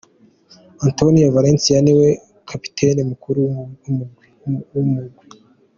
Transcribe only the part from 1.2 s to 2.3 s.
Valencia niwe